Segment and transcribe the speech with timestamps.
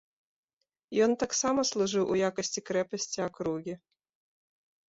[1.07, 3.73] Ён таксама служыў у якасці крэпасці акругі.